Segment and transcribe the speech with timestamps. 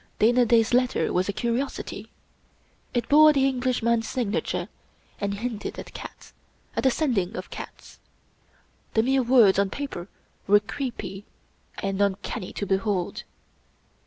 [0.17, 2.09] Dana Da's letter was a curiosity.
[2.91, 4.67] It bore the English man's signature,
[5.19, 6.33] and hinted at cats—
[6.75, 7.99] ^at a Sending of cats.
[8.95, 10.07] The mere words on paper
[10.47, 11.25] were creepy
[11.83, 13.21] and uncanny to be hold.